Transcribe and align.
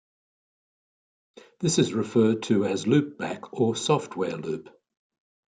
This 1.59 1.77
is 1.77 1.93
referred 1.93 2.41
to 2.45 2.65
as 2.65 2.85
loopback 2.85 3.47
or 3.51 3.75
software 3.75 4.35
loop. 4.35 4.69